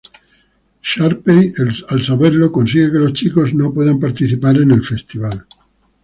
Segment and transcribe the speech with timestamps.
[0.81, 1.53] Sharpay
[1.91, 5.45] al saberlo consigue que los chicos no puedan participar en el festival.